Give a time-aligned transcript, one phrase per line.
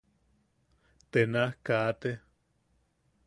[1.11, 2.11] Te naj kaate.